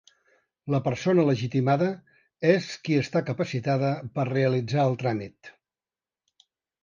La 0.75 0.77
persona 0.85 1.25
legitimada 1.25 1.89
és 2.53 2.69
qui 2.87 2.97
està 3.01 3.21
capacitada 3.27 3.91
per 4.15 4.25
realitzar 4.31 4.87
el 4.93 4.97
tràmit. 5.03 5.51